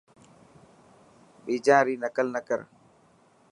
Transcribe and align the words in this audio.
بيجان 1.45 1.81
ري 1.87 1.95
نقل 2.03 2.27
نه 2.35 2.41
ڪر. 2.47 2.59